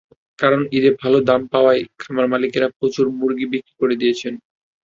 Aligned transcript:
কারণ, 0.39 0.61
ঈদে 0.71 0.91
দাম 0.91 1.01
ভালো 1.01 1.17
পাওয়ায় 1.53 1.81
খামারমালিকেরা 1.99 2.67
প্রচুর 2.77 3.05
মুরগি 3.17 3.45
বিক্রি 3.51 3.73
করে 3.81 3.95
দিয়েছেন। 4.01 4.33